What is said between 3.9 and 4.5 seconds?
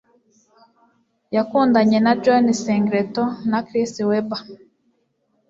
Webber.